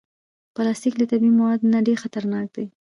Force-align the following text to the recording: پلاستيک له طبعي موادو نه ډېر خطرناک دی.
پلاستيک 0.55 0.93
له 0.97 1.05
طبعي 1.11 1.31
موادو 1.37 1.71
نه 1.73 1.79
ډېر 1.87 1.97
خطرناک 2.03 2.47
دی. 2.55 2.65